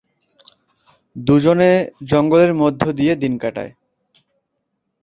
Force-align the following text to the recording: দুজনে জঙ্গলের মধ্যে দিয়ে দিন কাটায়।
দুজনে 1.15 1.71
জঙ্গলের 2.03 2.53
মধ্যে 2.53 2.89
দিয়ে 2.93 3.13
দিন 3.15 3.33
কাটায়। 3.37 3.71